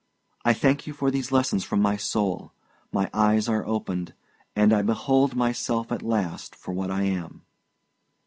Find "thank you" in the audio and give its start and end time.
0.55-0.93